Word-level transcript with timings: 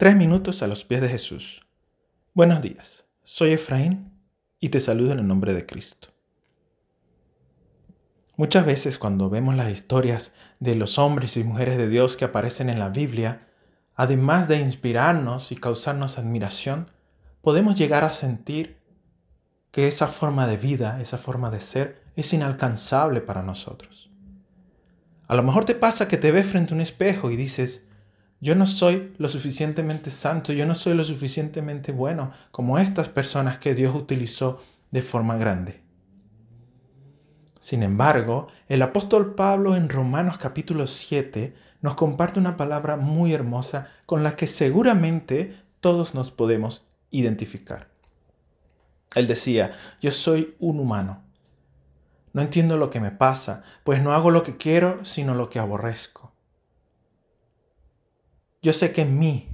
Tres 0.00 0.16
minutos 0.16 0.62
a 0.62 0.66
los 0.66 0.86
pies 0.86 1.02
de 1.02 1.10
Jesús. 1.10 1.60
Buenos 2.32 2.62
días, 2.62 3.04
soy 3.22 3.52
Efraín 3.52 4.10
y 4.58 4.70
te 4.70 4.80
saludo 4.80 5.12
en 5.12 5.18
el 5.18 5.26
nombre 5.26 5.52
de 5.52 5.66
Cristo. 5.66 6.08
Muchas 8.38 8.64
veces 8.64 8.96
cuando 8.96 9.28
vemos 9.28 9.56
las 9.56 9.70
historias 9.70 10.32
de 10.58 10.74
los 10.74 10.98
hombres 10.98 11.36
y 11.36 11.44
mujeres 11.44 11.76
de 11.76 11.86
Dios 11.90 12.16
que 12.16 12.24
aparecen 12.24 12.70
en 12.70 12.78
la 12.78 12.88
Biblia, 12.88 13.46
además 13.94 14.48
de 14.48 14.60
inspirarnos 14.60 15.52
y 15.52 15.56
causarnos 15.56 16.16
admiración, 16.16 16.90
podemos 17.42 17.74
llegar 17.74 18.02
a 18.02 18.12
sentir 18.12 18.78
que 19.70 19.86
esa 19.86 20.06
forma 20.06 20.46
de 20.46 20.56
vida, 20.56 20.98
esa 21.02 21.18
forma 21.18 21.50
de 21.50 21.60
ser, 21.60 22.02
es 22.16 22.32
inalcanzable 22.32 23.20
para 23.20 23.42
nosotros. 23.42 24.10
A 25.28 25.34
lo 25.34 25.42
mejor 25.42 25.66
te 25.66 25.74
pasa 25.74 26.08
que 26.08 26.16
te 26.16 26.32
ves 26.32 26.46
frente 26.46 26.72
a 26.72 26.76
un 26.76 26.80
espejo 26.80 27.30
y 27.30 27.36
dices, 27.36 27.84
yo 28.40 28.54
no 28.54 28.66
soy 28.66 29.12
lo 29.18 29.28
suficientemente 29.28 30.10
santo, 30.10 30.52
yo 30.52 30.66
no 30.66 30.74
soy 30.74 30.94
lo 30.94 31.04
suficientemente 31.04 31.92
bueno 31.92 32.32
como 32.50 32.78
estas 32.78 33.08
personas 33.08 33.58
que 33.58 33.74
Dios 33.74 33.94
utilizó 33.94 34.62
de 34.90 35.02
forma 35.02 35.36
grande. 35.36 35.82
Sin 37.60 37.82
embargo, 37.82 38.48
el 38.68 38.80
apóstol 38.80 39.34
Pablo 39.34 39.76
en 39.76 39.90
Romanos 39.90 40.38
capítulo 40.38 40.86
7 40.86 41.54
nos 41.82 41.94
comparte 41.94 42.40
una 42.40 42.56
palabra 42.56 42.96
muy 42.96 43.34
hermosa 43.34 43.88
con 44.06 44.22
la 44.22 44.34
que 44.36 44.46
seguramente 44.46 45.56
todos 45.80 46.14
nos 46.14 46.30
podemos 46.30 46.86
identificar. 47.10 47.88
Él 49.14 49.26
decía, 49.26 49.72
yo 50.00 50.10
soy 50.10 50.56
un 50.58 50.80
humano. 50.80 51.22
No 52.32 52.40
entiendo 52.42 52.78
lo 52.78 52.90
que 52.90 53.00
me 53.00 53.10
pasa, 53.10 53.62
pues 53.84 54.00
no 54.02 54.12
hago 54.12 54.30
lo 54.30 54.42
que 54.42 54.56
quiero, 54.56 55.04
sino 55.04 55.34
lo 55.34 55.50
que 55.50 55.58
aborrezco. 55.58 56.29
Yo 58.62 58.74
sé 58.74 58.92
que 58.92 59.00
en 59.02 59.18
mí, 59.18 59.48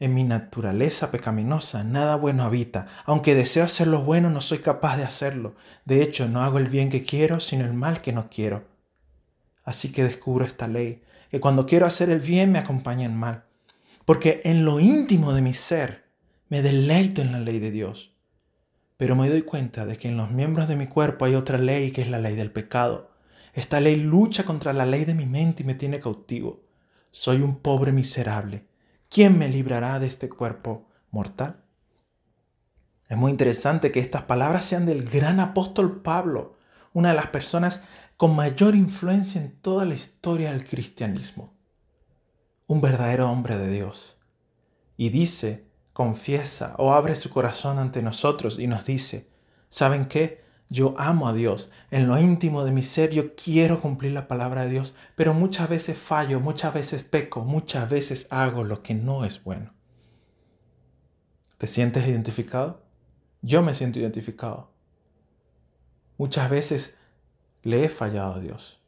en 0.00 0.12
mi 0.12 0.24
naturaleza 0.24 1.12
pecaminosa, 1.12 1.84
nada 1.84 2.16
bueno 2.16 2.42
habita. 2.42 2.88
Aunque 3.04 3.36
deseo 3.36 3.62
hacer 3.62 3.86
lo 3.86 4.02
bueno, 4.02 4.28
no 4.28 4.40
soy 4.40 4.58
capaz 4.58 4.96
de 4.96 5.04
hacerlo. 5.04 5.54
De 5.84 6.02
hecho, 6.02 6.28
no 6.28 6.42
hago 6.42 6.58
el 6.58 6.68
bien 6.68 6.90
que 6.90 7.04
quiero, 7.04 7.38
sino 7.38 7.64
el 7.64 7.74
mal 7.74 8.02
que 8.02 8.12
no 8.12 8.28
quiero. 8.30 8.64
Así 9.62 9.92
que 9.92 10.02
descubro 10.02 10.44
esta 10.44 10.66
ley, 10.66 11.04
que 11.30 11.38
cuando 11.38 11.64
quiero 11.64 11.86
hacer 11.86 12.10
el 12.10 12.18
bien 12.18 12.50
me 12.50 12.58
acompaña 12.58 13.06
el 13.06 13.12
mal. 13.12 13.44
Porque 14.04 14.40
en 14.44 14.64
lo 14.64 14.80
íntimo 14.80 15.32
de 15.32 15.40
mi 15.40 15.54
ser 15.54 16.04
me 16.48 16.60
deleito 16.60 17.22
en 17.22 17.30
la 17.30 17.38
ley 17.38 17.60
de 17.60 17.70
Dios. 17.70 18.16
Pero 18.96 19.14
me 19.14 19.28
doy 19.28 19.42
cuenta 19.42 19.86
de 19.86 19.96
que 19.96 20.08
en 20.08 20.16
los 20.16 20.32
miembros 20.32 20.66
de 20.66 20.74
mi 20.74 20.88
cuerpo 20.88 21.24
hay 21.24 21.36
otra 21.36 21.58
ley 21.58 21.92
que 21.92 22.02
es 22.02 22.08
la 22.08 22.18
ley 22.18 22.34
del 22.34 22.50
pecado. 22.50 23.12
Esta 23.52 23.80
ley 23.80 23.94
lucha 23.94 24.42
contra 24.42 24.72
la 24.72 24.86
ley 24.86 25.04
de 25.04 25.14
mi 25.14 25.24
mente 25.24 25.62
y 25.62 25.66
me 25.66 25.74
tiene 25.74 26.00
cautivo. 26.00 26.64
Soy 27.16 27.42
un 27.42 27.60
pobre 27.60 27.92
miserable. 27.92 28.66
¿Quién 29.08 29.38
me 29.38 29.48
librará 29.48 30.00
de 30.00 30.08
este 30.08 30.28
cuerpo 30.28 30.88
mortal? 31.12 31.62
Es 33.08 33.16
muy 33.16 33.30
interesante 33.30 33.92
que 33.92 34.00
estas 34.00 34.22
palabras 34.22 34.64
sean 34.64 34.84
del 34.84 35.08
gran 35.08 35.38
apóstol 35.38 36.02
Pablo, 36.02 36.58
una 36.92 37.10
de 37.10 37.14
las 37.14 37.28
personas 37.28 37.80
con 38.16 38.34
mayor 38.34 38.74
influencia 38.74 39.40
en 39.40 39.52
toda 39.60 39.84
la 39.84 39.94
historia 39.94 40.50
del 40.50 40.66
cristianismo. 40.66 41.54
Un 42.66 42.80
verdadero 42.80 43.30
hombre 43.30 43.58
de 43.58 43.70
Dios. 43.70 44.16
Y 44.96 45.10
dice, 45.10 45.68
confiesa 45.92 46.74
o 46.78 46.94
abre 46.94 47.14
su 47.14 47.30
corazón 47.30 47.78
ante 47.78 48.02
nosotros 48.02 48.58
y 48.58 48.66
nos 48.66 48.86
dice, 48.86 49.30
¿saben 49.68 50.06
qué? 50.06 50.43
Yo 50.74 50.96
amo 50.98 51.28
a 51.28 51.32
Dios. 51.32 51.70
En 51.92 52.08
lo 52.08 52.20
íntimo 52.20 52.64
de 52.64 52.72
mi 52.72 52.82
ser 52.82 53.10
yo 53.10 53.36
quiero 53.36 53.80
cumplir 53.80 54.10
la 54.10 54.26
palabra 54.26 54.64
de 54.64 54.72
Dios, 54.72 54.92
pero 55.14 55.32
muchas 55.32 55.68
veces 55.68 55.96
fallo, 55.96 56.40
muchas 56.40 56.74
veces 56.74 57.04
peco, 57.04 57.44
muchas 57.44 57.88
veces 57.88 58.26
hago 58.30 58.64
lo 58.64 58.82
que 58.82 58.92
no 58.92 59.24
es 59.24 59.44
bueno. 59.44 59.72
¿Te 61.58 61.68
sientes 61.68 62.08
identificado? 62.08 62.82
Yo 63.40 63.62
me 63.62 63.72
siento 63.72 64.00
identificado. 64.00 64.72
Muchas 66.18 66.50
veces 66.50 66.96
le 67.62 67.84
he 67.84 67.88
fallado 67.88 68.34
a 68.34 68.40
Dios, 68.40 68.80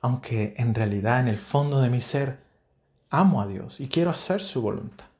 aunque 0.00 0.54
en 0.56 0.74
realidad 0.74 1.20
en 1.20 1.28
el 1.28 1.36
fondo 1.36 1.82
de 1.82 1.90
mi 1.90 2.00
ser 2.00 2.38
amo 3.10 3.42
a 3.42 3.46
Dios 3.46 3.78
y 3.78 3.88
quiero 3.88 4.08
hacer 4.08 4.40
su 4.40 4.62
voluntad. 4.62 5.13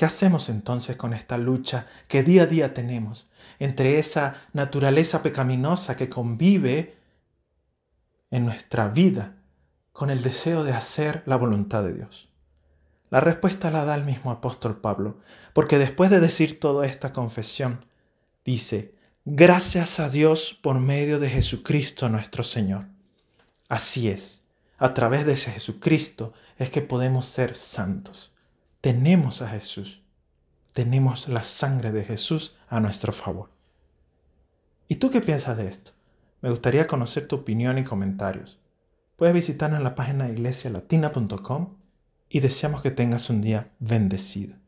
¿Qué 0.00 0.06
hacemos 0.06 0.48
entonces 0.48 0.96
con 0.96 1.12
esta 1.12 1.36
lucha 1.36 1.86
que 2.08 2.22
día 2.22 2.44
a 2.44 2.46
día 2.46 2.72
tenemos 2.72 3.28
entre 3.58 3.98
esa 3.98 4.34
naturaleza 4.54 5.22
pecaminosa 5.22 5.94
que 5.94 6.08
convive 6.08 6.96
en 8.30 8.46
nuestra 8.46 8.88
vida 8.88 9.34
con 9.92 10.08
el 10.08 10.22
deseo 10.22 10.64
de 10.64 10.72
hacer 10.72 11.22
la 11.26 11.36
voluntad 11.36 11.82
de 11.82 11.92
Dios? 11.92 12.30
La 13.10 13.20
respuesta 13.20 13.70
la 13.70 13.84
da 13.84 13.94
el 13.94 14.04
mismo 14.04 14.30
apóstol 14.30 14.80
Pablo, 14.80 15.18
porque 15.52 15.76
después 15.78 16.08
de 16.08 16.20
decir 16.20 16.58
toda 16.58 16.86
esta 16.86 17.12
confesión, 17.12 17.84
dice, 18.42 18.94
gracias 19.26 20.00
a 20.00 20.08
Dios 20.08 20.58
por 20.62 20.80
medio 20.80 21.18
de 21.18 21.28
Jesucristo 21.28 22.08
nuestro 22.08 22.42
Señor. 22.42 22.86
Así 23.68 24.08
es, 24.08 24.46
a 24.78 24.94
través 24.94 25.26
de 25.26 25.34
ese 25.34 25.50
Jesucristo 25.50 26.32
es 26.56 26.70
que 26.70 26.80
podemos 26.80 27.26
ser 27.26 27.54
santos 27.54 28.29
tenemos 28.80 29.42
a 29.42 29.48
Jesús. 29.48 30.02
Tenemos 30.72 31.28
la 31.28 31.42
sangre 31.42 31.90
de 31.90 32.04
Jesús 32.04 32.56
a 32.68 32.80
nuestro 32.80 33.12
favor. 33.12 33.50
¿Y 34.88 34.96
tú 34.96 35.10
qué 35.10 35.20
piensas 35.20 35.56
de 35.56 35.68
esto? 35.68 35.92
Me 36.40 36.50
gustaría 36.50 36.86
conocer 36.86 37.28
tu 37.28 37.36
opinión 37.36 37.78
y 37.78 37.84
comentarios. 37.84 38.58
Puedes 39.16 39.34
visitarnos 39.34 39.78
en 39.78 39.84
la 39.84 39.94
página 39.94 40.28
iglesialatina.com 40.30 41.76
y 42.30 42.40
deseamos 42.40 42.80
que 42.80 42.90
tengas 42.90 43.28
un 43.28 43.42
día 43.42 43.72
bendecido. 43.80 44.59